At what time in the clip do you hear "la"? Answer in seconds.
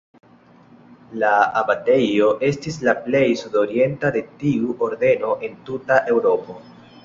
1.23-1.33, 2.89-2.97